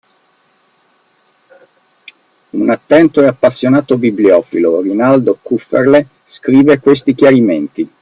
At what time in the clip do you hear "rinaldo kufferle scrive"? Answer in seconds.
4.81-6.79